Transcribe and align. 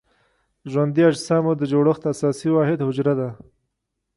ژوندي 0.71 1.03
اجسامو 1.09 1.51
د 1.57 1.61
جوړښت 1.71 2.03
اساسي 2.13 2.49
واحد 2.53 2.79
حجره 2.87 3.13
ده. 3.19 3.29